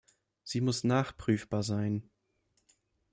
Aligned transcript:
Sie 0.43 0.61
muss 0.61 0.83
nachprüfbar 0.83 1.61
sein. 1.61 2.09